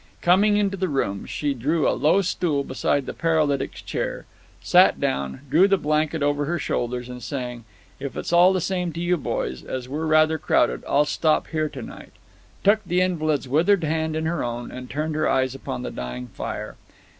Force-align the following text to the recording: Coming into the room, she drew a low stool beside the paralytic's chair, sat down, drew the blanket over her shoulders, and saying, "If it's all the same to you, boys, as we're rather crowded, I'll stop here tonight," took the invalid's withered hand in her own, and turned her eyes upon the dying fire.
Coming 0.23 0.57
into 0.57 0.75
the 0.75 0.89
room, 0.89 1.27
she 1.27 1.53
drew 1.53 1.87
a 1.87 1.91
low 1.93 2.23
stool 2.23 2.63
beside 2.63 3.05
the 3.05 3.13
paralytic's 3.13 3.83
chair, 3.83 4.25
sat 4.59 4.99
down, 4.99 5.41
drew 5.47 5.67
the 5.67 5.77
blanket 5.77 6.23
over 6.23 6.45
her 6.45 6.57
shoulders, 6.57 7.07
and 7.07 7.21
saying, 7.21 7.65
"If 7.99 8.17
it's 8.17 8.33
all 8.33 8.51
the 8.51 8.61
same 8.61 8.91
to 8.93 8.99
you, 8.99 9.15
boys, 9.15 9.63
as 9.63 9.87
we're 9.87 10.07
rather 10.07 10.39
crowded, 10.39 10.81
I'll 10.89 11.05
stop 11.05 11.49
here 11.49 11.69
tonight," 11.69 12.13
took 12.63 12.83
the 12.83 12.99
invalid's 13.01 13.47
withered 13.47 13.83
hand 13.83 14.15
in 14.15 14.25
her 14.25 14.43
own, 14.43 14.71
and 14.71 14.89
turned 14.89 15.13
her 15.13 15.29
eyes 15.29 15.53
upon 15.53 15.83
the 15.83 15.91
dying 15.91 16.29
fire. 16.29 16.77